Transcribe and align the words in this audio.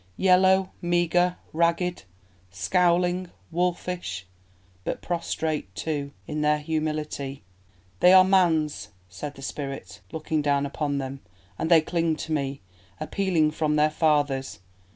Yellow, 0.17 0.71
meagre, 0.81 1.37
ragged, 1.53 2.05
scowling, 2.49 3.29
wolfish; 3.51 4.25
but 4.83 4.99
prostrate, 4.99 5.75
too, 5.75 6.11
in 6.25 6.41
their 6.41 6.57
humility.... 6.57 7.43
'They 7.99 8.11
are 8.11 8.23
Man's,' 8.23 8.87
said 9.09 9.35
the 9.35 9.43
Spirit, 9.43 10.01
looking 10.11 10.41
down 10.41 10.65
upon 10.65 10.97
them. 10.97 11.19
'And 11.59 11.69
they 11.69 11.81
cling 11.81 12.15
to 12.15 12.31
me, 12.31 12.61
appealing 12.99 13.51
from 13.51 13.75
their 13.75 13.91
fathers. 13.91 14.57